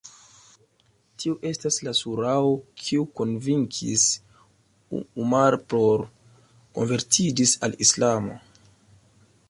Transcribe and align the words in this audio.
Tiu 1.23 1.35
estas 1.49 1.75
la 1.87 1.93
Surao 1.99 2.55
kiu 2.85 3.05
konvinkis 3.19 4.07
Umar 5.25 5.59
por 5.75 6.05
konvertiĝis 6.79 7.57
al 7.69 7.81
Islamo. 7.87 8.41